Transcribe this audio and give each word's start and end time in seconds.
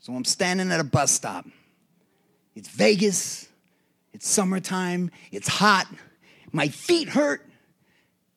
So 0.00 0.12
I'm 0.14 0.24
standing 0.24 0.70
at 0.70 0.80
a 0.80 0.84
bus 0.84 1.10
stop. 1.10 1.46
It's 2.54 2.68
Vegas, 2.68 3.48
it's 4.12 4.28
summertime, 4.28 5.10
it's 5.30 5.48
hot, 5.48 5.86
my 6.52 6.68
feet 6.68 7.08
hurt. 7.08 7.44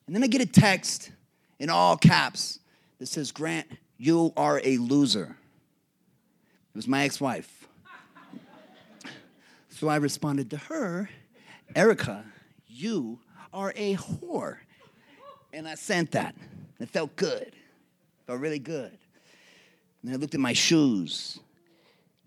And 0.05 0.15
then 0.15 0.23
I 0.23 0.27
get 0.27 0.41
a 0.41 0.45
text 0.45 1.11
in 1.59 1.69
all 1.69 1.97
caps 1.97 2.59
that 2.99 3.07
says, 3.07 3.31
Grant, 3.31 3.67
you 3.97 4.33
are 4.35 4.61
a 4.63 4.77
loser. 4.77 5.37
It 6.73 6.75
was 6.75 6.87
my 6.87 7.03
ex 7.03 7.21
wife. 7.21 7.67
so 9.69 9.87
I 9.87 9.97
responded 9.97 10.49
to 10.51 10.57
her, 10.57 11.09
Erica, 11.75 12.25
you 12.67 13.19
are 13.53 13.73
a 13.75 13.95
whore. 13.95 14.57
And 15.53 15.67
I 15.67 15.75
sent 15.75 16.11
that. 16.11 16.35
It 16.79 16.89
felt 16.89 17.15
good. 17.15 17.47
It 17.47 17.55
felt 18.25 18.39
really 18.39 18.59
good. 18.59 18.91
And 18.91 20.11
then 20.11 20.13
I 20.13 20.17
looked 20.17 20.33
at 20.33 20.39
my 20.39 20.53
shoes. 20.53 21.39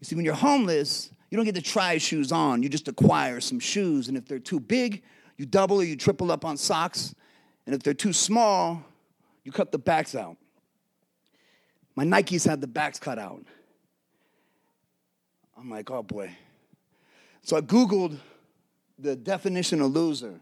You 0.05 0.07
see, 0.09 0.17
when 0.17 0.27
you're 0.27 0.35
homeless, 0.35 1.09
you 1.31 1.37
don't 1.37 1.47
get 1.47 1.55
to 1.55 1.63
try 1.63 1.97
shoes 1.97 2.31
on. 2.31 2.63
You 2.63 2.69
just 2.69 2.89
acquire 2.89 3.41
some 3.41 3.59
shoes. 3.59 4.09
And 4.09 4.19
if 4.19 4.27
they're 4.27 4.39
too 4.39 4.61
big, 4.61 5.03
you 5.39 5.47
double 5.47 5.79
or 5.79 5.83
you 5.83 5.97
triple 5.97 6.31
up 6.31 6.45
on 6.45 6.59
socks. 6.59 7.15
And 7.65 7.75
if 7.75 7.83
they're 7.83 7.95
too 7.95 8.13
small, 8.13 8.85
you 9.45 9.51
cut 9.51 9.73
the 9.73 9.79
backs 9.79 10.15
out. 10.15 10.37
My 11.97 12.05
Nikes 12.05 12.47
had 12.47 12.61
the 12.61 12.67
backs 12.67 12.99
cut 12.99 13.19
out. 13.19 13.47
I'm 15.59 15.71
like, 15.71 15.91
oh 15.91 16.03
boy. 16.03 16.37
So 17.41 17.57
I 17.57 17.63
Googled 17.63 18.19
the 18.99 19.17
definition 19.17 19.81
of 19.81 19.91
loser, 19.91 20.39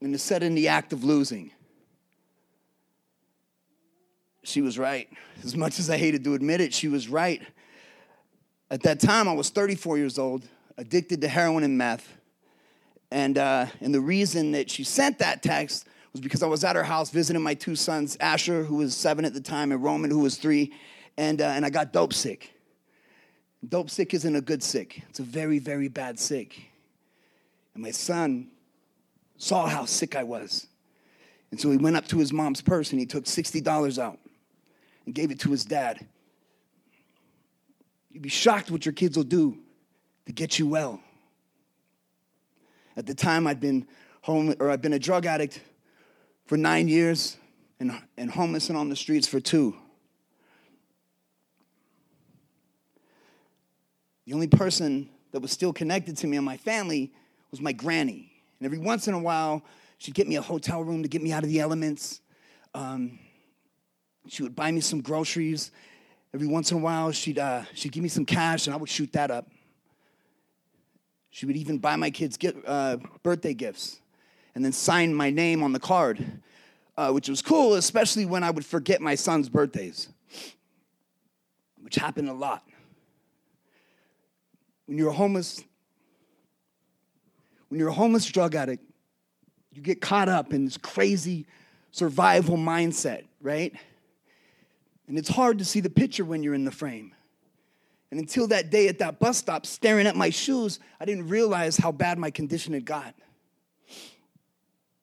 and 0.00 0.12
it 0.12 0.18
said 0.18 0.42
in 0.42 0.56
the 0.56 0.66
act 0.66 0.92
of 0.92 1.04
losing. 1.04 1.52
She 4.42 4.62
was 4.62 4.80
right. 4.80 5.08
As 5.44 5.56
much 5.56 5.78
as 5.78 5.90
I 5.90 5.96
hated 5.96 6.24
to 6.24 6.34
admit 6.34 6.60
it, 6.60 6.74
she 6.74 6.88
was 6.88 7.08
right. 7.08 7.40
At 8.70 8.82
that 8.82 8.98
time, 8.98 9.28
I 9.28 9.32
was 9.32 9.50
34 9.50 9.98
years 9.98 10.18
old, 10.18 10.44
addicted 10.76 11.20
to 11.20 11.28
heroin 11.28 11.62
and 11.62 11.78
meth. 11.78 12.12
And, 13.12 13.38
uh, 13.38 13.66
and 13.80 13.94
the 13.94 14.00
reason 14.00 14.52
that 14.52 14.68
she 14.68 14.82
sent 14.82 15.20
that 15.20 15.42
text 15.42 15.86
was 16.12 16.20
because 16.20 16.42
I 16.42 16.46
was 16.46 16.64
at 16.64 16.74
her 16.74 16.82
house 16.82 17.10
visiting 17.10 17.42
my 17.42 17.54
two 17.54 17.76
sons, 17.76 18.16
Asher, 18.18 18.64
who 18.64 18.76
was 18.76 18.96
seven 18.96 19.24
at 19.24 19.34
the 19.34 19.40
time, 19.40 19.70
and 19.70 19.82
Roman, 19.82 20.10
who 20.10 20.18
was 20.18 20.36
three, 20.36 20.72
and, 21.16 21.40
uh, 21.40 21.44
and 21.44 21.64
I 21.64 21.70
got 21.70 21.92
dope 21.92 22.12
sick. 22.12 22.52
Dope 23.68 23.90
sick 23.90 24.14
isn't 24.14 24.34
a 24.34 24.40
good 24.40 24.62
sick, 24.62 25.02
it's 25.08 25.20
a 25.20 25.24
very, 25.24 25.58
very 25.58 25.88
bad 25.88 26.18
sick. 26.18 26.60
And 27.74 27.82
my 27.82 27.90
son 27.92 28.48
saw 29.36 29.66
how 29.66 29.84
sick 29.84 30.16
I 30.16 30.24
was. 30.24 30.66
And 31.50 31.60
so 31.60 31.70
he 31.70 31.76
went 31.76 31.96
up 31.96 32.08
to 32.08 32.18
his 32.18 32.32
mom's 32.32 32.60
purse 32.60 32.90
and 32.90 32.98
he 32.98 33.06
took 33.06 33.24
$60 33.24 33.98
out 34.02 34.18
and 35.04 35.14
gave 35.14 35.30
it 35.30 35.38
to 35.40 35.50
his 35.50 35.64
dad. 35.64 36.06
You'd 38.16 38.22
be 38.22 38.30
shocked 38.30 38.70
what 38.70 38.86
your 38.86 38.94
kids 38.94 39.14
will 39.14 39.24
do 39.24 39.58
to 40.24 40.32
get 40.32 40.58
you 40.58 40.66
well. 40.66 41.02
At 42.96 43.04
the 43.04 43.12
time, 43.12 43.46
I'd 43.46 43.60
been 43.60 43.86
home, 44.22 44.54
or 44.58 44.70
I'd 44.70 44.80
been 44.80 44.94
a 44.94 44.98
drug 44.98 45.26
addict 45.26 45.60
for 46.46 46.56
nine 46.56 46.88
years 46.88 47.36
and, 47.78 47.92
and 48.16 48.30
homeless 48.30 48.70
and 48.70 48.78
on 48.78 48.88
the 48.88 48.96
streets 48.96 49.28
for 49.28 49.38
two. 49.38 49.76
The 54.24 54.32
only 54.32 54.46
person 54.46 55.10
that 55.32 55.40
was 55.40 55.52
still 55.52 55.74
connected 55.74 56.16
to 56.16 56.26
me 56.26 56.38
and 56.38 56.46
my 56.46 56.56
family 56.56 57.12
was 57.50 57.60
my 57.60 57.72
granny. 57.72 58.32
And 58.58 58.64
every 58.64 58.78
once 58.78 59.08
in 59.08 59.12
a 59.12 59.18
while, 59.18 59.62
she'd 59.98 60.14
get 60.14 60.26
me 60.26 60.36
a 60.36 60.42
hotel 60.42 60.82
room 60.82 61.02
to 61.02 61.08
get 61.10 61.20
me 61.20 61.32
out 61.32 61.42
of 61.42 61.50
the 61.50 61.60
elements. 61.60 62.22
Um, 62.74 63.18
she 64.26 64.42
would 64.42 64.56
buy 64.56 64.70
me 64.70 64.80
some 64.80 65.02
groceries. 65.02 65.70
Every 66.36 66.48
once 66.48 66.70
in 66.70 66.76
a 66.76 66.80
while, 66.80 67.12
she'd, 67.12 67.38
uh, 67.38 67.62
she'd 67.72 67.92
give 67.92 68.02
me 68.02 68.10
some 68.10 68.26
cash 68.26 68.66
and 68.66 68.74
I 68.74 68.76
would 68.76 68.90
shoot 68.90 69.10
that 69.14 69.30
up. 69.30 69.48
She 71.30 71.46
would 71.46 71.56
even 71.56 71.78
buy 71.78 71.96
my 71.96 72.10
kids 72.10 72.36
get, 72.36 72.54
uh, 72.66 72.98
birthday 73.22 73.54
gifts 73.54 74.02
and 74.54 74.62
then 74.62 74.72
sign 74.72 75.14
my 75.14 75.30
name 75.30 75.62
on 75.62 75.72
the 75.72 75.80
card, 75.80 76.42
uh, 76.98 77.10
which 77.10 77.30
was 77.30 77.40
cool, 77.40 77.72
especially 77.72 78.26
when 78.26 78.42
I 78.42 78.50
would 78.50 78.66
forget 78.66 79.00
my 79.00 79.14
son's 79.14 79.48
birthdays, 79.48 80.10
which 81.80 81.94
happened 81.94 82.28
a 82.28 82.34
lot. 82.34 82.62
When 84.84 84.98
you're 84.98 85.12
homeless, 85.12 85.64
when 87.68 87.80
you're 87.80 87.88
a 87.88 87.94
homeless 87.94 88.26
drug 88.26 88.54
addict, 88.54 88.84
you 89.72 89.80
get 89.80 90.02
caught 90.02 90.28
up 90.28 90.52
in 90.52 90.66
this 90.66 90.76
crazy 90.76 91.46
survival 91.92 92.58
mindset, 92.58 93.24
right? 93.40 93.74
And 95.08 95.18
it's 95.18 95.28
hard 95.28 95.58
to 95.58 95.64
see 95.64 95.80
the 95.80 95.90
picture 95.90 96.24
when 96.24 96.42
you're 96.42 96.54
in 96.54 96.64
the 96.64 96.70
frame. 96.70 97.12
And 98.10 98.20
until 98.20 98.46
that 98.48 98.70
day 98.70 98.88
at 98.88 98.98
that 99.00 99.18
bus 99.18 99.38
stop, 99.38 99.66
staring 99.66 100.06
at 100.06 100.16
my 100.16 100.30
shoes, 100.30 100.78
I 101.00 101.04
didn't 101.04 101.28
realize 101.28 101.76
how 101.76 101.92
bad 101.92 102.18
my 102.18 102.30
condition 102.30 102.72
had 102.72 102.84
got. 102.84 103.14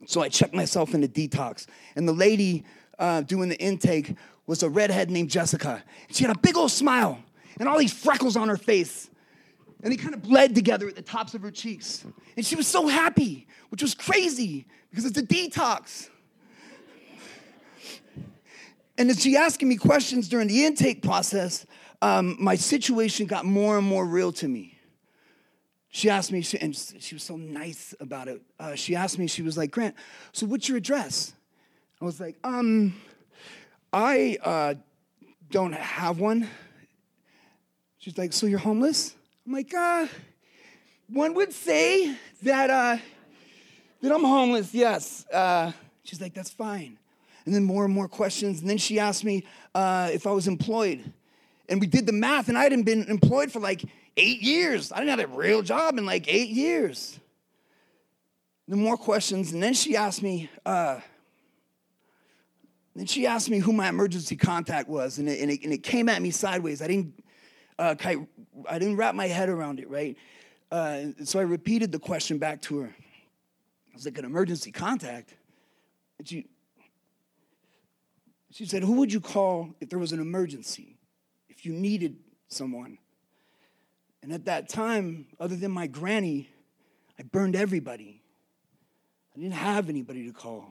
So 0.05 0.21
I 0.21 0.29
checked 0.29 0.53
myself 0.53 0.93
into 0.93 1.07
detox. 1.07 1.65
And 1.95 2.07
the 2.07 2.13
lady 2.13 2.65
uh, 2.99 3.21
doing 3.21 3.49
the 3.49 3.59
intake 3.59 4.15
was 4.45 4.63
a 4.63 4.69
redhead 4.69 5.09
named 5.09 5.29
Jessica. 5.29 5.83
She 6.11 6.23
had 6.23 6.35
a 6.35 6.39
big 6.39 6.57
old 6.57 6.71
smile 6.71 7.19
and 7.59 7.69
all 7.69 7.77
these 7.77 7.93
freckles 7.93 8.35
on 8.35 8.49
her 8.49 8.57
face. 8.57 9.09
And 9.81 9.91
they 9.91 9.97
kind 9.97 10.13
of 10.13 10.21
bled 10.21 10.55
together 10.55 10.87
at 10.87 10.95
the 10.95 11.01
tops 11.01 11.33
of 11.33 11.41
her 11.41 11.51
cheeks. 11.51 12.05
And 12.37 12.45
she 12.45 12.55
was 12.55 12.67
so 12.67 12.87
happy, 12.87 13.47
which 13.69 13.81
was 13.81 13.93
crazy 13.93 14.65
because 14.89 15.05
it's 15.05 15.17
a 15.17 15.23
detox. 15.23 16.09
And 18.97 19.09
as 19.09 19.21
she 19.21 19.35
asking 19.35 19.69
me 19.69 19.75
questions 19.75 20.29
during 20.29 20.47
the 20.47 20.65
intake 20.65 21.01
process, 21.01 21.65
um, 22.01 22.35
my 22.39 22.55
situation 22.55 23.25
got 23.25 23.45
more 23.45 23.77
and 23.77 23.87
more 23.87 24.05
real 24.05 24.31
to 24.33 24.47
me. 24.47 24.77
She 25.89 26.09
asked 26.09 26.31
me, 26.31 26.43
and 26.59 26.75
she 26.75 27.15
was 27.15 27.23
so 27.23 27.35
nice 27.35 27.93
about 27.99 28.27
it. 28.27 28.41
Uh, 28.59 28.75
she 28.75 28.95
asked 28.95 29.19
me, 29.19 29.27
she 29.27 29.41
was 29.41 29.57
like, 29.57 29.71
Grant, 29.71 29.95
so 30.31 30.45
what's 30.45 30.67
your 30.67 30.77
address? 30.77 31.33
I 32.01 32.05
was 32.05 32.19
like, 32.19 32.35
um, 32.43 32.95
I 33.91 34.37
uh, 34.43 34.73
don't 35.51 35.73
have 35.73 36.19
one. 36.19 36.47
She's 37.99 38.17
like, 38.17 38.33
so 38.33 38.47
you're 38.47 38.59
homeless? 38.59 39.15
I'm 39.45 39.53
like, 39.53 39.73
uh, 39.73 40.07
one 41.09 41.35
would 41.35 41.53
say 41.53 42.15
that, 42.41 42.69
uh, 42.69 42.97
that 44.01 44.11
I'm 44.11 44.23
homeless, 44.23 44.73
yes. 44.73 45.25
Uh, 45.31 45.71
she's 46.03 46.19
like, 46.19 46.33
that's 46.33 46.49
fine 46.49 46.97
and 47.45 47.53
then 47.53 47.63
more 47.63 47.85
and 47.85 47.93
more 47.93 48.07
questions. 48.07 48.61
And 48.61 48.69
then 48.69 48.77
she 48.77 48.99
asked 48.99 49.23
me 49.23 49.45
uh, 49.75 50.09
if 50.13 50.25
I 50.27 50.31
was 50.31 50.47
employed. 50.47 51.03
And 51.69 51.79
we 51.79 51.87
did 51.87 52.05
the 52.05 52.13
math, 52.13 52.49
and 52.49 52.57
I 52.57 52.63
hadn't 52.63 52.83
been 52.83 53.03
employed 53.03 53.51
for 53.51 53.59
like 53.59 53.83
eight 54.17 54.41
years. 54.41 54.91
I 54.91 54.99
didn't 54.99 55.19
have 55.19 55.31
a 55.31 55.35
real 55.35 55.61
job 55.61 55.97
in 55.97 56.05
like 56.05 56.27
eight 56.27 56.49
years. 56.49 57.19
Then 58.67 58.79
more 58.79 58.97
questions, 58.97 59.51
and 59.51 59.61
then 59.61 59.73
she 59.73 59.95
asked 59.95 60.23
me, 60.23 60.49
uh, 60.65 60.99
then 62.95 63.07
she 63.07 63.25
asked 63.25 63.49
me 63.49 63.59
who 63.59 63.73
my 63.73 63.89
emergency 63.89 64.35
contact 64.35 64.87
was, 64.87 65.17
and 65.17 65.27
it, 65.27 65.41
and 65.41 65.51
it, 65.51 65.63
and 65.63 65.73
it 65.73 65.83
came 65.83 66.07
at 66.07 66.21
me 66.21 66.31
sideways. 66.31 66.81
I 66.81 66.87
didn't, 66.87 67.23
uh, 67.79 67.95
I 68.69 68.79
didn't 68.79 68.97
wrap 68.97 69.15
my 69.15 69.27
head 69.27 69.49
around 69.49 69.79
it, 69.79 69.89
right? 69.89 70.15
Uh, 70.71 71.07
so 71.23 71.39
I 71.39 71.43
repeated 71.43 71.91
the 71.91 71.99
question 71.99 72.37
back 72.37 72.61
to 72.63 72.79
her. 72.79 72.87
I 72.87 73.95
was 73.95 74.05
like, 74.05 74.17
an 74.17 74.25
emergency 74.25 74.71
contact? 74.71 75.33
And 76.19 76.27
she, 76.27 76.45
she 78.53 78.67
said, 78.67 78.83
Who 78.83 78.93
would 78.93 79.11
you 79.11 79.19
call 79.19 79.73
if 79.81 79.89
there 79.89 79.97
was 79.97 80.11
an 80.11 80.19
emergency, 80.19 80.99
if 81.49 81.65
you 81.65 81.73
needed 81.73 82.17
someone? 82.49 82.99
And 84.21 84.31
at 84.31 84.45
that 84.45 84.69
time, 84.69 85.25
other 85.39 85.55
than 85.55 85.71
my 85.71 85.87
granny, 85.87 86.49
I 87.19 87.23
burned 87.23 87.55
everybody. 87.55 88.21
I 89.35 89.39
didn't 89.39 89.55
have 89.55 89.89
anybody 89.89 90.27
to 90.27 90.33
call. 90.33 90.67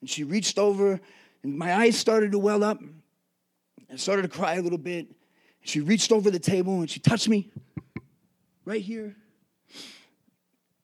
And 0.00 0.10
she 0.10 0.24
reached 0.24 0.58
over, 0.58 1.00
and 1.44 1.56
my 1.56 1.72
eyes 1.72 1.96
started 1.96 2.32
to 2.32 2.38
well 2.38 2.64
up. 2.64 2.80
I 3.90 3.96
started 3.96 4.22
to 4.22 4.28
cry 4.28 4.56
a 4.56 4.62
little 4.62 4.76
bit. 4.76 5.06
She 5.62 5.80
reached 5.80 6.10
over 6.10 6.30
the 6.30 6.40
table 6.40 6.80
and 6.80 6.90
she 6.90 6.98
touched 6.98 7.28
me 7.28 7.50
right 8.64 8.82
here. 8.82 9.16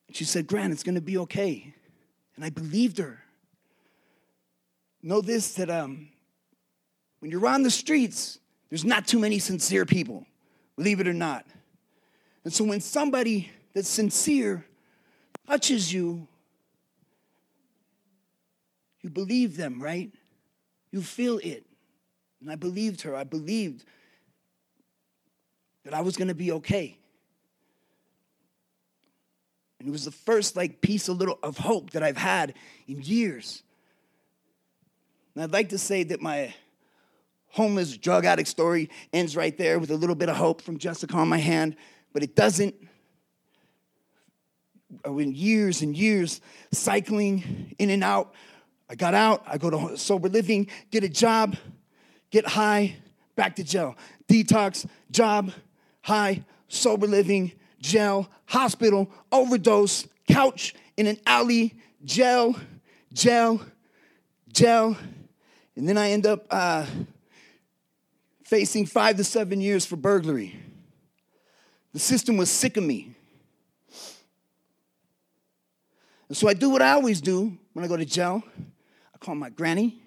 And 0.06 0.16
she 0.16 0.24
said, 0.24 0.46
Grant, 0.46 0.72
it's 0.72 0.82
going 0.84 0.94
to 0.94 1.00
be 1.00 1.18
okay. 1.18 1.74
And 2.36 2.44
I 2.44 2.50
believed 2.50 2.98
her 2.98 3.23
know 5.08 5.20
this 5.20 5.54
that 5.54 5.70
um, 5.70 6.08
when 7.20 7.30
you're 7.30 7.46
on 7.46 7.62
the 7.62 7.70
streets, 7.70 8.38
there's 8.70 8.84
not 8.84 9.06
too 9.06 9.18
many 9.18 9.38
sincere 9.38 9.84
people, 9.84 10.26
believe 10.76 11.00
it 11.00 11.06
or 11.06 11.12
not. 11.12 11.46
And 12.44 12.52
so 12.52 12.64
when 12.64 12.80
somebody 12.80 13.50
that's 13.74 13.88
sincere 13.88 14.64
touches 15.46 15.92
you, 15.92 16.26
you 19.02 19.10
believe 19.10 19.56
them, 19.56 19.82
right? 19.82 20.10
You 20.90 21.02
feel 21.02 21.38
it. 21.38 21.64
And 22.40 22.50
I 22.50 22.56
believed 22.56 23.02
her. 23.02 23.14
I 23.14 23.24
believed 23.24 23.84
that 25.84 25.94
I 25.94 26.00
was 26.00 26.16
going 26.16 26.28
to 26.28 26.34
be 26.34 26.52
okay. 26.52 26.96
And 29.78 29.88
it 29.88 29.92
was 29.92 30.04
the 30.04 30.10
first 30.10 30.56
like 30.56 30.80
piece 30.80 31.08
of 31.08 31.18
little 31.18 31.38
of 31.42 31.58
hope 31.58 31.90
that 31.90 32.02
I've 32.02 32.16
had 32.16 32.54
in 32.86 33.02
years. 33.02 33.62
And 35.34 35.42
I'd 35.42 35.52
like 35.52 35.70
to 35.70 35.78
say 35.78 36.04
that 36.04 36.20
my 36.20 36.54
homeless 37.48 37.96
drug 37.96 38.24
addict 38.24 38.48
story 38.48 38.90
ends 39.12 39.36
right 39.36 39.56
there 39.56 39.78
with 39.78 39.90
a 39.90 39.96
little 39.96 40.14
bit 40.14 40.28
of 40.28 40.36
hope 40.36 40.60
from 40.60 40.78
Jessica 40.78 41.16
on 41.16 41.28
my 41.28 41.38
hand, 41.38 41.76
but 42.12 42.22
it 42.22 42.34
doesn't. 42.34 42.74
I 45.04 45.08
went 45.08 45.34
years 45.34 45.82
and 45.82 45.96
years 45.96 46.40
cycling 46.72 47.74
in 47.78 47.90
and 47.90 48.04
out. 48.04 48.34
I 48.88 48.94
got 48.94 49.14
out, 49.14 49.42
I 49.46 49.58
go 49.58 49.70
to 49.70 49.96
sober 49.96 50.28
living, 50.28 50.68
get 50.90 51.04
a 51.04 51.08
job, 51.08 51.56
get 52.30 52.46
high, 52.46 52.96
back 53.34 53.56
to 53.56 53.64
jail. 53.64 53.96
Detox, 54.28 54.86
job, 55.10 55.52
high, 56.02 56.44
sober 56.68 57.06
living, 57.06 57.52
jail, 57.80 58.28
hospital, 58.46 59.10
overdose, 59.32 60.06
couch 60.28 60.74
in 60.96 61.06
an 61.06 61.18
alley, 61.26 61.74
jail, 62.04 62.56
jail, 63.12 63.60
jail. 64.52 64.96
And 65.76 65.88
then 65.88 65.98
I 65.98 66.10
end 66.10 66.26
up 66.26 66.46
uh, 66.50 66.86
facing 68.44 68.86
five 68.86 69.16
to 69.16 69.24
seven 69.24 69.60
years 69.60 69.84
for 69.84 69.96
burglary. 69.96 70.58
The 71.92 71.98
system 71.98 72.36
was 72.36 72.50
sick 72.50 72.76
of 72.76 72.84
me. 72.84 73.14
And 76.28 76.36
so 76.36 76.48
I 76.48 76.54
do 76.54 76.70
what 76.70 76.82
I 76.82 76.92
always 76.92 77.20
do 77.20 77.56
when 77.72 77.84
I 77.84 77.88
go 77.88 77.96
to 77.96 78.04
jail. 78.04 78.42
I 79.14 79.18
call 79.18 79.34
my 79.34 79.50
granny 79.50 80.00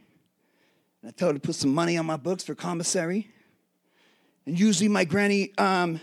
and 1.01 1.09
I 1.09 1.11
tell 1.11 1.29
her 1.29 1.33
to 1.33 1.39
put 1.39 1.55
some 1.55 1.73
money 1.73 1.97
on 1.97 2.05
my 2.05 2.17
books 2.17 2.43
for 2.43 2.55
commissary. 2.55 3.29
And 4.45 4.59
usually 4.59 4.89
my 4.89 5.05
granny, 5.05 5.53
um, 5.57 5.99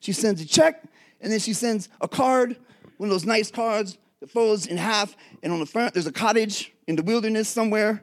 she 0.00 0.12
sends 0.12 0.40
a 0.40 0.46
check 0.46 0.82
and 1.20 1.32
then 1.32 1.40
she 1.40 1.52
sends 1.52 1.88
a 2.00 2.08
card, 2.08 2.56
one 2.96 3.08
of 3.08 3.14
those 3.14 3.26
nice 3.26 3.50
cards 3.50 3.98
that 4.20 4.30
folds 4.30 4.66
in 4.66 4.76
half. 4.76 5.16
And 5.42 5.52
on 5.52 5.60
the 5.60 5.66
front, 5.66 5.94
there's 5.94 6.06
a 6.06 6.12
cottage 6.12 6.72
in 6.86 6.96
the 6.96 7.02
wilderness 7.02 7.48
somewhere 7.48 8.02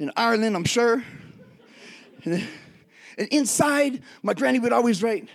in 0.00 0.10
Ireland, 0.16 0.56
I'm 0.56 0.64
sure. 0.64 1.04
And, 2.24 2.42
inside, 3.30 4.02
my 4.22 4.32
granny 4.32 4.58
would 4.58 4.72
always 4.72 5.02
write, 5.02 5.28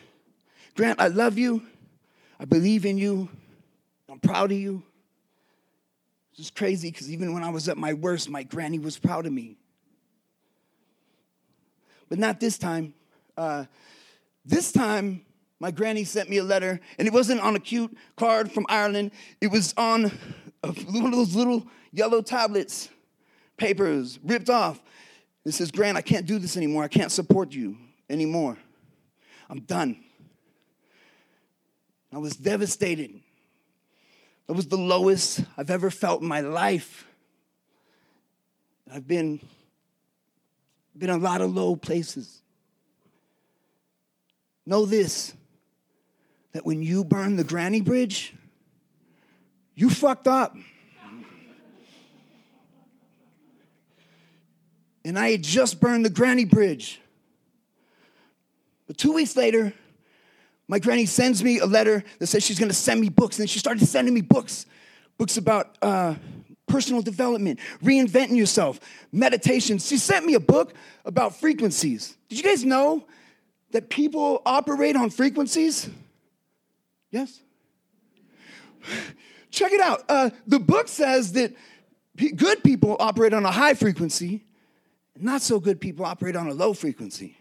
Grant, 0.75 0.99
I 0.99 1.07
love 1.07 1.37
you. 1.37 1.61
I 2.39 2.45
believe 2.45 2.85
in 2.85 2.97
you. 2.97 3.29
I'm 4.09 4.19
proud 4.19 4.51
of 4.51 4.57
you. 4.57 4.83
It's 6.31 6.39
just 6.39 6.55
crazy 6.55 6.91
because 6.91 7.09
even 7.11 7.33
when 7.33 7.43
I 7.43 7.49
was 7.49 7.69
at 7.69 7.77
my 7.77 7.93
worst, 7.93 8.29
my 8.29 8.43
granny 8.43 8.79
was 8.79 8.97
proud 8.97 9.25
of 9.25 9.31
me. 9.31 9.55
But 12.09 12.17
not 12.17 12.39
this 12.39 12.57
time. 12.57 12.93
Uh, 13.37 13.65
this 14.43 14.71
time, 14.71 15.21
my 15.59 15.71
granny 15.71 16.03
sent 16.03 16.29
me 16.29 16.37
a 16.37 16.43
letter, 16.43 16.79
and 16.97 17.07
it 17.07 17.13
wasn't 17.13 17.39
on 17.39 17.55
a 17.55 17.59
cute 17.59 17.95
card 18.15 18.51
from 18.51 18.65
Ireland. 18.67 19.11
It 19.39 19.47
was 19.47 19.73
on 19.77 20.11
one 20.63 21.05
of 21.05 21.11
those 21.11 21.35
little 21.35 21.67
yellow 21.91 22.21
tablets, 22.21 22.89
papers 23.57 24.19
ripped 24.23 24.49
off. 24.49 24.81
It 25.45 25.53
says, 25.53 25.71
Grant, 25.71 25.97
I 25.97 26.01
can't 26.01 26.25
do 26.25 26.39
this 26.39 26.57
anymore. 26.57 26.83
I 26.83 26.87
can't 26.87 27.11
support 27.11 27.51
you 27.51 27.77
anymore. 28.09 28.57
I'm 29.49 29.61
done. 29.61 29.97
I 32.13 32.17
was 32.17 32.35
devastated. 32.35 33.19
That 34.47 34.53
was 34.53 34.67
the 34.67 34.77
lowest 34.77 35.43
I've 35.57 35.69
ever 35.69 35.89
felt 35.89 36.21
in 36.21 36.27
my 36.27 36.41
life. 36.41 37.07
I've 38.91 39.07
been, 39.07 39.39
been 40.97 41.09
a 41.09 41.17
lot 41.17 41.41
of 41.41 41.53
low 41.53 41.75
places. 41.75 42.41
Know 44.65 44.85
this 44.85 45.33
that 46.53 46.65
when 46.65 46.81
you 46.81 47.03
burn 47.03 47.35
the 47.35 47.43
granny 47.43 47.81
bridge, 47.81 48.33
you 49.75 49.89
fucked 49.89 50.27
up. 50.27 50.55
And 55.05 55.17
I 55.17 55.31
had 55.31 55.43
just 55.43 55.79
burned 55.79 56.03
the 56.03 56.09
granny 56.09 56.43
bridge. 56.43 56.99
But 58.87 58.97
two 58.97 59.13
weeks 59.13 59.37
later, 59.37 59.73
my 60.67 60.79
granny 60.79 61.05
sends 61.05 61.43
me 61.43 61.59
a 61.59 61.65
letter 61.65 62.03
that 62.19 62.27
says 62.27 62.43
she's 62.43 62.59
gonna 62.59 62.73
send 62.73 62.99
me 62.99 63.07
books. 63.07 63.39
And 63.39 63.49
she 63.49 63.59
started 63.59 63.87
sending 63.87 64.13
me 64.13 64.21
books 64.21 64.65
books 65.17 65.37
about 65.37 65.77
uh, 65.81 66.15
personal 66.67 67.01
development, 67.01 67.59
reinventing 67.83 68.35
yourself, 68.35 68.79
meditation. 69.11 69.77
She 69.77 69.97
sent 69.97 70.25
me 70.25 70.33
a 70.33 70.39
book 70.39 70.73
about 71.05 71.35
frequencies. 71.35 72.17
Did 72.27 72.37
you 72.39 72.43
guys 72.43 72.65
know 72.65 73.05
that 73.71 73.89
people 73.89 74.41
operate 74.45 74.95
on 74.95 75.09
frequencies? 75.09 75.89
Yes? 77.11 77.39
Check 79.51 79.71
it 79.71 79.79
out. 79.79 80.03
Uh, 80.09 80.31
the 80.47 80.59
book 80.59 80.87
says 80.87 81.31
that 81.33 81.53
good 82.35 82.63
people 82.63 82.97
operate 82.99 83.33
on 83.33 83.45
a 83.45 83.51
high 83.51 83.73
frequency, 83.73 84.43
not 85.23 85.41
so 85.41 85.59
good 85.59 85.79
people 85.79 86.05
operate 86.05 86.35
on 86.35 86.47
a 86.47 86.53
low 86.53 86.73
frequency. 86.73 87.37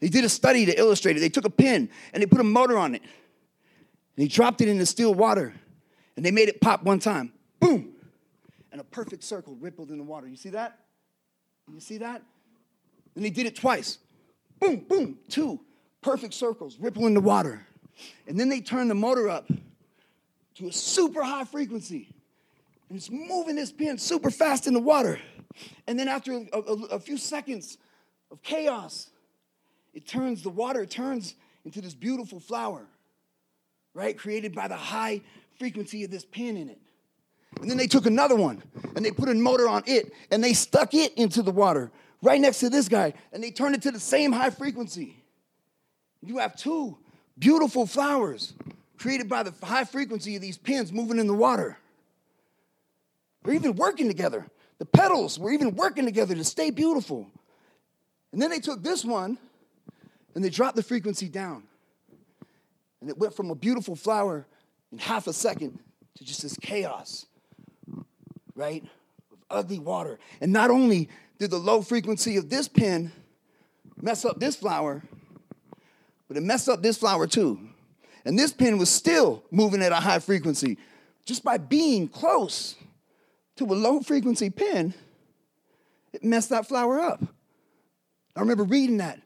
They 0.00 0.08
did 0.08 0.24
a 0.24 0.28
study 0.28 0.66
to 0.66 0.78
illustrate 0.78 1.16
it. 1.16 1.20
They 1.20 1.28
took 1.28 1.44
a 1.44 1.50
pin 1.50 1.88
and 2.12 2.22
they 2.22 2.26
put 2.26 2.40
a 2.40 2.44
motor 2.44 2.76
on 2.76 2.94
it. 2.94 3.02
And 3.02 3.10
they 4.16 4.28
dropped 4.28 4.60
it 4.60 4.68
in 4.68 4.78
the 4.78 4.86
still 4.86 5.14
water. 5.14 5.54
And 6.16 6.24
they 6.24 6.30
made 6.30 6.48
it 6.48 6.60
pop 6.60 6.82
one 6.82 6.98
time. 6.98 7.32
Boom. 7.60 7.92
And 8.72 8.80
a 8.80 8.84
perfect 8.84 9.22
circle 9.24 9.56
rippled 9.60 9.90
in 9.90 9.98
the 9.98 10.04
water. 10.04 10.26
You 10.26 10.36
see 10.36 10.50
that? 10.50 10.78
You 11.72 11.80
see 11.80 11.98
that? 11.98 12.22
And 13.14 13.24
they 13.24 13.30
did 13.30 13.46
it 13.46 13.56
twice. 13.56 13.98
Boom, 14.60 14.76
boom, 14.88 15.18
two 15.28 15.60
perfect 16.06 16.34
circles 16.34 16.78
ripple 16.78 17.06
in 17.06 17.14
the 17.14 17.20
water. 17.20 17.66
And 18.28 18.38
then 18.38 18.48
they 18.48 18.60
turned 18.60 18.90
the 18.90 18.94
motor 18.94 19.28
up 19.28 19.50
to 20.54 20.68
a 20.68 20.72
super 20.72 21.22
high 21.22 21.44
frequency. 21.44 22.08
It's 22.90 23.10
moving 23.10 23.56
this 23.56 23.72
pin 23.72 23.98
super 23.98 24.30
fast 24.30 24.66
in 24.66 24.74
the 24.74 24.80
water. 24.80 25.18
And 25.86 25.98
then 25.98 26.08
after 26.08 26.32
a, 26.32 26.46
a, 26.52 26.72
a 26.92 27.00
few 27.00 27.16
seconds 27.16 27.78
of 28.30 28.42
chaos, 28.42 29.10
it 29.94 30.06
turns, 30.06 30.42
the 30.42 30.50
water 30.50 30.86
turns 30.86 31.34
into 31.64 31.80
this 31.80 31.94
beautiful 31.94 32.38
flower, 32.38 32.86
right? 33.94 34.16
Created 34.16 34.54
by 34.54 34.68
the 34.68 34.76
high 34.76 35.22
frequency 35.58 36.04
of 36.04 36.10
this 36.10 36.24
pin 36.24 36.56
in 36.56 36.68
it. 36.68 36.78
And 37.60 37.70
then 37.70 37.78
they 37.78 37.86
took 37.86 38.06
another 38.06 38.36
one 38.36 38.62
and 38.94 39.04
they 39.04 39.10
put 39.10 39.28
a 39.28 39.34
motor 39.34 39.68
on 39.68 39.82
it 39.86 40.12
and 40.30 40.44
they 40.44 40.52
stuck 40.52 40.94
it 40.94 41.14
into 41.14 41.42
the 41.42 41.50
water 41.50 41.90
right 42.22 42.40
next 42.40 42.60
to 42.60 42.68
this 42.68 42.88
guy 42.88 43.14
and 43.32 43.42
they 43.42 43.50
turned 43.50 43.74
it 43.74 43.82
to 43.82 43.90
the 43.90 44.00
same 44.00 44.32
high 44.32 44.50
frequency. 44.50 45.16
You 46.22 46.38
have 46.38 46.56
two 46.56 46.98
beautiful 47.38 47.86
flowers 47.86 48.54
created 48.98 49.28
by 49.28 49.42
the 49.42 49.54
high 49.64 49.84
frequency 49.84 50.36
of 50.36 50.42
these 50.42 50.58
pins 50.58 50.92
moving 50.92 51.18
in 51.18 51.26
the 51.26 51.34
water. 51.34 51.78
They're 53.46 53.54
even 53.54 53.76
working 53.76 54.08
together. 54.08 54.44
The 54.78 54.84
petals 54.84 55.38
were 55.38 55.52
even 55.52 55.76
working 55.76 56.04
together 56.04 56.34
to 56.34 56.44
stay 56.44 56.70
beautiful. 56.70 57.28
And 58.32 58.42
then 58.42 58.50
they 58.50 58.58
took 58.58 58.82
this 58.82 59.04
one 59.04 59.38
and 60.34 60.44
they 60.44 60.50
dropped 60.50 60.74
the 60.74 60.82
frequency 60.82 61.28
down. 61.28 61.62
And 63.00 63.08
it 63.08 63.16
went 63.16 63.34
from 63.34 63.50
a 63.50 63.54
beautiful 63.54 63.94
flower 63.94 64.46
in 64.90 64.98
half 64.98 65.28
a 65.28 65.32
second 65.32 65.78
to 66.16 66.24
just 66.24 66.42
this 66.42 66.56
chaos, 66.60 67.26
right? 68.56 68.84
Of 69.32 69.38
ugly 69.48 69.78
water. 69.78 70.18
And 70.40 70.52
not 70.52 70.70
only 70.70 71.08
did 71.38 71.50
the 71.50 71.58
low 71.58 71.82
frequency 71.82 72.36
of 72.36 72.50
this 72.50 72.66
pin 72.66 73.12
mess 74.02 74.24
up 74.24 74.40
this 74.40 74.56
flower, 74.56 75.04
but 76.26 76.36
it 76.36 76.42
messed 76.42 76.68
up 76.68 76.82
this 76.82 76.98
flower 76.98 77.28
too. 77.28 77.60
And 78.24 78.36
this 78.36 78.52
pin 78.52 78.76
was 78.76 78.90
still 78.90 79.44
moving 79.52 79.82
at 79.82 79.92
a 79.92 79.96
high 79.96 80.18
frequency. 80.18 80.78
Just 81.24 81.44
by 81.44 81.58
being 81.58 82.08
close 82.08 82.74
to 83.56 83.64
a 83.64 83.74
low 83.74 84.00
frequency 84.00 84.50
pin, 84.50 84.94
it 86.12 86.22
messed 86.24 86.50
that 86.50 86.66
flower 86.66 87.00
up. 87.00 87.22
I 88.34 88.40
remember 88.40 88.64
reading 88.64 88.98
that. 88.98 89.20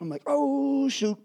I'm 0.00 0.08
like, 0.08 0.22
oh, 0.26 0.88
shoot. 0.88 1.18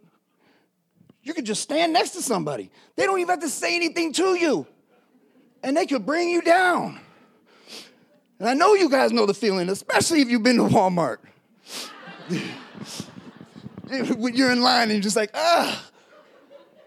You 1.23 1.33
could 1.33 1.45
just 1.45 1.61
stand 1.61 1.93
next 1.93 2.11
to 2.11 2.21
somebody. 2.21 2.69
They 2.95 3.05
don't 3.05 3.19
even 3.19 3.29
have 3.29 3.39
to 3.41 3.49
say 3.49 3.75
anything 3.75 4.13
to 4.13 4.35
you, 4.35 4.67
and 5.63 5.75
they 5.75 5.85
could 5.85 6.05
bring 6.05 6.29
you 6.29 6.41
down. 6.41 6.99
And 8.39 8.47
I 8.47 8.53
know 8.53 8.75
you 8.75 8.89
guys 8.89 9.11
know 9.11 9.25
the 9.25 9.33
feeling, 9.33 9.67
especially 9.69 10.21
if 10.21 10.29
you've 10.29 10.43
been 10.43 10.57
to 10.57 10.63
Walmart. 10.63 11.17
when 14.17 14.35
you're 14.35 14.51
in 14.51 14.61
line 14.61 14.83
and 14.83 14.91
you're 14.93 15.01
just 15.01 15.15
like, 15.15 15.31
ah, 15.33 15.89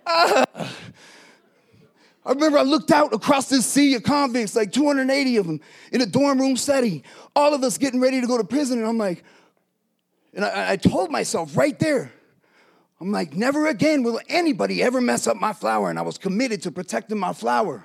ah. 0.07 0.45
I 2.25 2.33
remember 2.33 2.59
I 2.59 2.63
looked 2.63 2.91
out 2.91 3.15
across 3.15 3.49
this 3.49 3.65
sea 3.65 3.95
of 3.95 4.03
convicts, 4.03 4.55
like 4.55 4.73
280 4.73 5.37
of 5.39 5.47
them, 5.47 5.61
in 5.91 6.03
a 6.03 6.07
dorm 6.07 6.39
room 6.39 6.57
setting, 6.57 7.03
all 7.35 7.55
of 7.55 7.63
us 7.63 7.79
getting 7.79 8.01
ready 8.01 8.21
to 8.21 8.27
go 8.27 8.37
to 8.37 8.45
prison, 8.45 8.79
and 8.79 8.87
I'm 8.87 8.99
like, 8.99 9.25
and 10.35 10.45
I, 10.45 10.73
I 10.73 10.77
told 10.77 11.11
myself 11.11 11.57
right 11.57 11.79
there, 11.79 12.13
I'm 13.01 13.11
like, 13.11 13.35
never 13.35 13.67
again 13.67 14.03
will 14.03 14.21
anybody 14.29 14.83
ever 14.83 15.01
mess 15.01 15.27
up 15.27 15.39
my 15.39 15.55
flower. 15.55 15.89
And 15.89 15.99
I 15.99 16.03
was 16.03 16.19
committed 16.19 16.63
to 16.63 16.71
protecting 16.71 17.19
my 17.19 17.33
flower. 17.33 17.83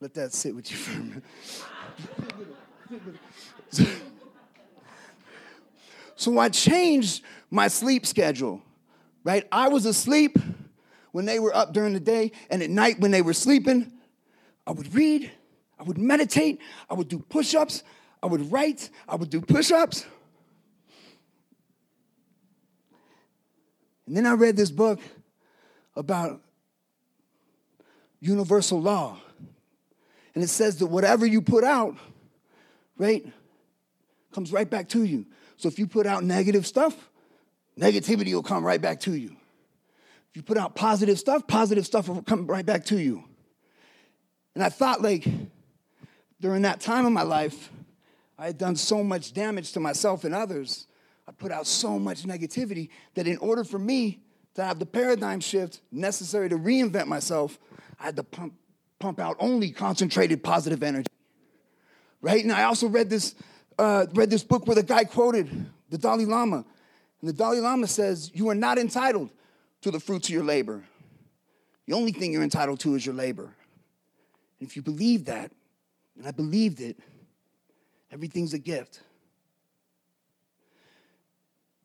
Let 0.00 0.14
that 0.14 0.32
sit 0.34 0.54
with 0.54 0.70
you 0.70 0.76
for 0.76 1.00
a 1.00 1.02
minute. 1.02 1.24
so 6.14 6.38
I 6.38 6.50
changed 6.50 7.24
my 7.50 7.68
sleep 7.68 8.06
schedule, 8.06 8.62
right? 9.24 9.48
I 9.50 9.68
was 9.68 9.86
asleep 9.86 10.38
when 11.12 11.24
they 11.24 11.38
were 11.38 11.54
up 11.54 11.72
during 11.72 11.94
the 11.94 12.00
day, 12.00 12.32
and 12.50 12.62
at 12.62 12.70
night 12.70 13.00
when 13.00 13.10
they 13.10 13.22
were 13.22 13.32
sleeping, 13.32 13.92
I 14.66 14.72
would 14.72 14.94
read, 14.94 15.30
I 15.78 15.82
would 15.82 15.98
meditate, 15.98 16.60
I 16.90 16.94
would 16.94 17.08
do 17.08 17.18
push 17.18 17.54
ups, 17.54 17.82
I 18.22 18.26
would 18.26 18.52
write, 18.52 18.90
I 19.08 19.16
would 19.16 19.30
do 19.30 19.40
push 19.40 19.70
ups. 19.70 20.04
And 24.06 24.16
then 24.16 24.26
I 24.26 24.32
read 24.32 24.56
this 24.56 24.70
book 24.70 25.00
about 25.94 26.40
universal 28.20 28.80
law. 28.80 29.18
And 30.34 30.42
it 30.42 30.48
says 30.48 30.76
that 30.78 30.86
whatever 30.86 31.26
you 31.26 31.42
put 31.42 31.64
out, 31.64 31.96
right, 32.96 33.26
comes 34.32 34.52
right 34.52 34.68
back 34.68 34.88
to 34.90 35.04
you. 35.04 35.26
So 35.56 35.68
if 35.68 35.78
you 35.78 35.86
put 35.86 36.06
out 36.06 36.24
negative 36.24 36.66
stuff, 36.66 37.10
negativity 37.78 38.32
will 38.32 38.42
come 38.42 38.64
right 38.64 38.80
back 38.80 39.00
to 39.00 39.14
you. 39.14 39.36
If 40.30 40.36
you 40.36 40.42
put 40.42 40.58
out 40.58 40.74
positive 40.74 41.18
stuff, 41.18 41.46
positive 41.46 41.86
stuff 41.86 42.08
will 42.08 42.22
come 42.22 42.46
right 42.46 42.64
back 42.64 42.84
to 42.86 42.98
you. 43.00 43.24
And 44.54 44.62
I 44.62 44.68
thought, 44.68 45.00
like, 45.00 45.26
during 46.40 46.62
that 46.62 46.80
time 46.80 47.06
of 47.06 47.12
my 47.12 47.22
life, 47.22 47.70
I 48.38 48.46
had 48.46 48.58
done 48.58 48.76
so 48.76 49.02
much 49.02 49.32
damage 49.32 49.72
to 49.72 49.80
myself 49.80 50.24
and 50.24 50.34
others. 50.34 50.86
I 51.26 51.32
put 51.32 51.50
out 51.50 51.66
so 51.66 51.98
much 51.98 52.22
negativity 52.22 52.90
that 53.14 53.26
in 53.26 53.38
order 53.38 53.64
for 53.64 53.78
me 53.78 54.20
to 54.54 54.64
have 54.64 54.78
the 54.78 54.86
paradigm 54.86 55.40
shift 55.40 55.80
necessary 55.90 56.48
to 56.48 56.56
reinvent 56.56 57.06
myself, 57.06 57.58
I 58.00 58.04
had 58.04 58.16
to 58.16 58.22
pump, 58.22 58.54
pump 58.98 59.20
out 59.20 59.36
only 59.38 59.70
concentrated 59.70 60.42
positive 60.42 60.82
energy. 60.82 61.06
Right? 62.20 62.42
And 62.42 62.52
I 62.52 62.64
also 62.64 62.88
read 62.88 63.10
this, 63.10 63.34
uh, 63.78 64.06
read 64.14 64.30
this 64.30 64.42
book 64.42 64.66
where 64.66 64.74
the 64.74 64.82
guy 64.82 65.04
quoted 65.04 65.66
the 65.90 65.98
Dalai 65.98 66.24
Lama. 66.24 66.64
And 67.20 67.28
the 67.28 67.32
Dalai 67.32 67.60
Lama 67.60 67.86
says, 67.86 68.30
You 68.34 68.48
are 68.48 68.54
not 68.54 68.78
entitled 68.78 69.30
to 69.82 69.90
the 69.90 70.00
fruits 70.00 70.28
of 70.28 70.34
your 70.34 70.44
labor. 70.44 70.84
The 71.86 71.94
only 71.94 72.12
thing 72.12 72.32
you're 72.32 72.42
entitled 72.42 72.80
to 72.80 72.94
is 72.94 73.06
your 73.06 73.14
labor. 73.14 73.54
And 74.60 74.68
if 74.68 74.76
you 74.76 74.82
believe 74.82 75.26
that, 75.26 75.52
and 76.16 76.26
I 76.26 76.32
believed 76.32 76.80
it, 76.80 76.98
everything's 78.10 78.54
a 78.54 78.58
gift. 78.58 79.00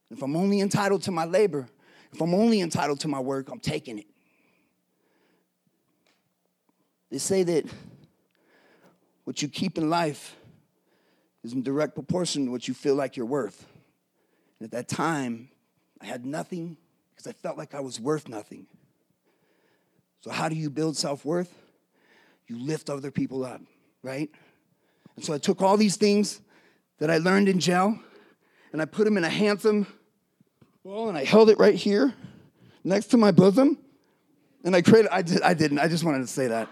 If 0.09 0.21
I'm 0.21 0.35
only 0.35 0.59
entitled 0.59 1.03
to 1.03 1.11
my 1.11 1.25
labor, 1.25 1.67
if 2.11 2.21
I'm 2.21 2.33
only 2.33 2.61
entitled 2.61 2.99
to 3.01 3.07
my 3.07 3.19
work, 3.19 3.49
I'm 3.49 3.59
taking 3.59 3.99
it. 3.99 4.07
They 7.09 7.17
say 7.17 7.43
that 7.43 7.65
what 9.23 9.41
you 9.41 9.47
keep 9.47 9.77
in 9.77 9.89
life 9.89 10.35
is 11.43 11.53
in 11.53 11.61
direct 11.61 11.95
proportion 11.95 12.45
to 12.45 12.51
what 12.51 12.67
you 12.67 12.73
feel 12.73 12.95
like 12.95 13.15
you're 13.15 13.25
worth. 13.25 13.65
And 14.59 14.65
at 14.65 14.71
that 14.71 14.87
time, 14.87 15.49
I 16.01 16.05
had 16.05 16.25
nothing 16.25 16.77
because 17.23 17.37
I 17.37 17.41
felt 17.41 17.57
like 17.57 17.73
I 17.73 17.79
was 17.79 17.99
worth 17.99 18.27
nothing. 18.27 18.67
So, 20.21 20.31
how 20.31 20.49
do 20.49 20.55
you 20.55 20.69
build 20.69 20.97
self 20.97 21.25
worth? 21.25 21.53
You 22.47 22.59
lift 22.59 22.89
other 22.89 23.11
people 23.11 23.45
up, 23.45 23.61
right? 24.01 24.29
And 25.15 25.23
so 25.23 25.33
I 25.33 25.37
took 25.37 25.61
all 25.61 25.77
these 25.77 25.95
things 25.95 26.41
that 26.99 27.09
I 27.09 27.17
learned 27.17 27.47
in 27.47 27.59
jail 27.59 27.97
and 28.71 28.81
I 28.81 28.85
put 28.85 29.05
them 29.05 29.17
in 29.17 29.23
a 29.23 29.29
handsome 29.29 29.87
bowl 30.83 31.09
and 31.09 31.17
I 31.17 31.23
held 31.23 31.49
it 31.49 31.59
right 31.59 31.75
here 31.75 32.13
next 32.83 33.07
to 33.07 33.17
my 33.17 33.31
bosom. 33.31 33.77
And 34.65 34.75
I 34.75 34.81
created, 34.81 35.09
I, 35.11 35.21
did, 35.21 35.41
I 35.41 35.53
didn't, 35.53 35.79
I 35.79 35.87
just 35.87 36.03
wanted 36.03 36.19
to 36.19 36.27
say 36.27 36.47
that. 36.47 36.69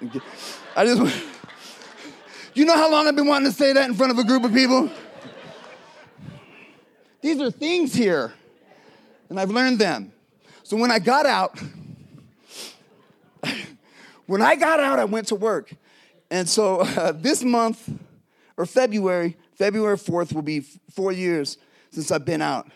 I 0.76 0.86
just, 0.86 1.24
you 2.54 2.66
know 2.66 2.76
how 2.76 2.90
long 2.92 3.08
I've 3.08 3.16
been 3.16 3.28
wanting 3.28 3.52
to 3.52 3.58
say 3.58 3.74
that 3.74 3.90
in 3.90 3.96
front 3.96 4.12
of 4.12 4.18
a 4.18 4.24
group 4.24 4.44
of 4.44 4.54
people? 4.54 4.90
These 7.22 7.40
are 7.40 7.52
things 7.52 7.94
here, 7.94 8.34
and 9.30 9.40
I've 9.40 9.52
learned 9.52 9.78
them. 9.78 10.12
So 10.72 10.78
when 10.78 10.90
I 10.90 11.00
got 11.00 11.26
out, 11.26 11.60
when 14.26 14.42
I 14.42 14.56
got 14.56 14.80
out, 14.80 15.00
I 15.00 15.04
went 15.04 15.28
to 15.28 15.36
work. 15.36 15.74
And 16.30 16.48
so 16.48 16.80
uh, 16.80 17.12
this 17.12 17.44
month, 17.44 17.90
or 18.56 18.66
February, 18.66 19.36
February 19.56 19.98
4th 19.98 20.32
will 20.32 20.42
be 20.44 20.62
four 20.62 21.12
years 21.12 21.58
since 21.90 22.10
I've 22.10 22.24
been 22.24 22.42
out. 22.42 22.72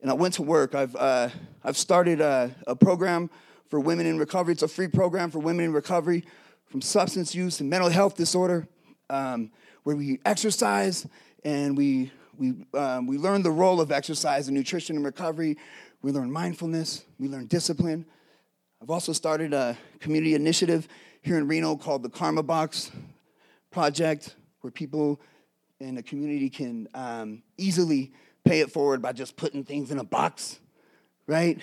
And 0.00 0.10
I 0.10 0.14
went 0.14 0.32
to 0.36 0.42
work. 0.42 0.74
I've, 0.74 0.96
uh, 0.96 1.28
I've 1.62 1.76
started 1.76 2.22
a, 2.22 2.56
a 2.66 2.74
program 2.74 3.28
for 3.68 3.78
women 3.78 4.06
in 4.06 4.18
recovery. 4.18 4.52
It's 4.54 4.62
a 4.62 4.68
free 4.68 4.88
program 4.88 5.30
for 5.30 5.38
women 5.38 5.66
in 5.66 5.74
recovery 5.74 6.24
from 6.64 6.80
substance 6.80 7.34
use 7.34 7.60
and 7.60 7.68
mental 7.68 7.90
health 7.90 8.16
disorder, 8.16 8.66
um, 9.10 9.50
where 9.82 9.96
we 9.96 10.18
exercise 10.24 11.06
and 11.44 11.76
we, 11.76 12.10
we, 12.38 12.54
um, 12.72 13.06
we 13.06 13.18
learn 13.18 13.42
the 13.42 13.50
role 13.50 13.82
of 13.82 13.92
exercise 13.92 14.48
and 14.48 14.56
nutrition 14.56 14.96
in 14.96 15.04
recovery. 15.04 15.58
We 16.06 16.12
learn 16.12 16.30
mindfulness, 16.30 17.04
we 17.18 17.26
learn 17.26 17.46
discipline. 17.46 18.06
I've 18.80 18.90
also 18.90 19.12
started 19.12 19.52
a 19.52 19.76
community 19.98 20.36
initiative 20.36 20.86
here 21.20 21.36
in 21.36 21.48
Reno 21.48 21.74
called 21.74 22.04
the 22.04 22.08
Karma 22.08 22.44
Box 22.44 22.92
Project, 23.72 24.36
where 24.60 24.70
people 24.70 25.20
in 25.80 25.96
the 25.96 26.04
community 26.04 26.48
can 26.48 26.86
um, 26.94 27.42
easily 27.58 28.12
pay 28.44 28.60
it 28.60 28.70
forward 28.70 29.02
by 29.02 29.12
just 29.12 29.36
putting 29.36 29.64
things 29.64 29.90
in 29.90 29.98
a 29.98 30.04
box, 30.04 30.60
right? 31.26 31.60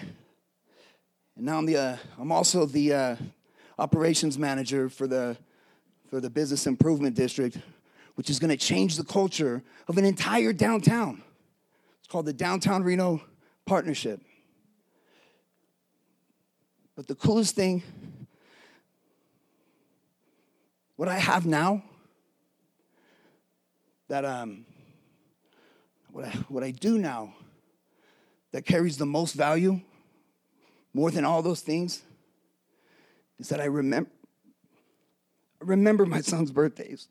And 1.38 1.46
now 1.46 1.58
I'm 1.58 1.66
the 1.66 1.78
uh, 1.78 1.98
I'm 2.20 2.34
also 2.34 2.66
the 2.66 2.94
uh, 2.94 3.16
operations 3.80 4.38
manager 4.38 4.90
for 4.90 5.08
the 5.08 5.38
for 6.10 6.20
the 6.20 6.30
business 6.30 6.68
improvement 6.68 7.16
district, 7.16 7.60
which 8.16 8.30
is 8.30 8.40
going 8.40 8.52
to 8.52 8.58
change 8.58 8.98
the 8.98 9.06
culture 9.06 9.64
of 9.88 9.98
an 9.98 10.04
entire 10.04 10.52
downtown. 10.52 11.24
It's 12.00 12.10
called 12.10 12.26
the 12.26 12.34
Downtown 12.34 12.84
Reno 12.84 13.22
Partnership. 13.66 14.20
But 16.96 17.08
the 17.08 17.16
coolest 17.16 17.56
thing, 17.56 17.82
what 20.96 21.10
I 21.10 21.18
have 21.18 21.46
now, 21.46 21.84
that 24.10 24.26
um, 24.26 24.66
what 26.12 26.26
I, 26.26 26.30
what 26.50 26.64
I 26.64 26.70
do 26.70 27.00
now 27.00 27.34
that 28.52 28.64
carries 28.64 28.98
the 28.98 29.06
most 29.06 29.34
value 29.34 29.82
more 30.94 31.10
than 31.10 31.26
all 31.26 31.42
those 31.42 31.62
things 31.62 32.04
is 33.40 33.50
that 33.50 33.60
I 33.60 33.66
remember, 33.66 34.12
remember 35.60 36.06
my 36.06 36.22
son's 36.22 36.52
birthdays. 36.52 37.08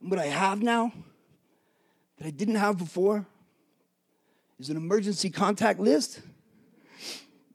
What 0.00 0.18
I 0.18 0.26
have 0.26 0.60
now 0.60 0.92
that 2.18 2.26
I 2.26 2.30
didn't 2.30 2.56
have 2.56 2.76
before 2.76 3.24
is 4.58 4.68
an 4.70 4.76
emergency 4.76 5.30
contact 5.30 5.78
list 5.78 6.20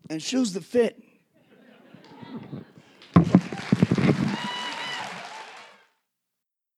and 0.09 0.21
shoes 0.21 0.53
that 0.53 0.63
fit 0.63 1.02